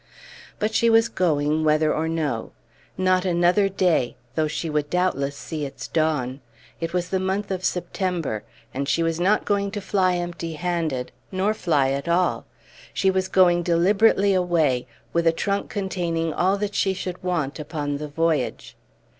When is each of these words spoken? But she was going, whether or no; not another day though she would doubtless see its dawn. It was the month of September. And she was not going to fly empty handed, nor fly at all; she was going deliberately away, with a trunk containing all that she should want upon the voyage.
But 0.57 0.73
she 0.73 0.89
was 0.89 1.09
going, 1.09 1.63
whether 1.63 1.93
or 1.93 2.09
no; 2.09 2.53
not 2.97 3.23
another 3.23 3.69
day 3.69 4.17
though 4.33 4.47
she 4.47 4.67
would 4.67 4.89
doubtless 4.89 5.35
see 5.37 5.63
its 5.63 5.87
dawn. 5.87 6.41
It 6.79 6.91
was 6.91 7.09
the 7.09 7.19
month 7.19 7.51
of 7.51 7.63
September. 7.63 8.43
And 8.73 8.89
she 8.89 9.03
was 9.03 9.19
not 9.19 9.45
going 9.45 9.69
to 9.69 9.79
fly 9.79 10.15
empty 10.15 10.53
handed, 10.53 11.11
nor 11.31 11.53
fly 11.53 11.91
at 11.91 12.07
all; 12.09 12.47
she 12.91 13.11
was 13.11 13.27
going 13.27 13.61
deliberately 13.61 14.33
away, 14.33 14.87
with 15.13 15.27
a 15.27 15.31
trunk 15.31 15.69
containing 15.69 16.33
all 16.33 16.57
that 16.57 16.73
she 16.73 16.95
should 16.95 17.21
want 17.23 17.59
upon 17.59 17.97
the 17.99 18.07
voyage. 18.07 18.75